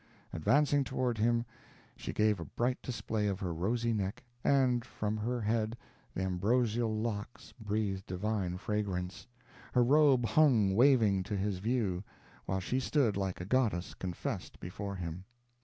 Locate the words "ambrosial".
6.23-6.91